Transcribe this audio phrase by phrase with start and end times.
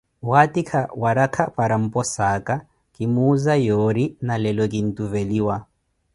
[0.29, 2.55] waatikha warakha para mposaaka,
[2.93, 5.55] kimuuza yoori nalelo kintuveliwa.